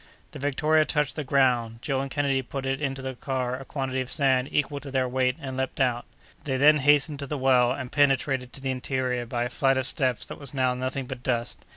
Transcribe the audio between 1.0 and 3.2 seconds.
the ground; Joe and Kennedy put into the